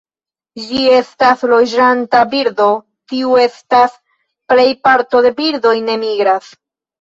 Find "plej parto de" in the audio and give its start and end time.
4.53-5.35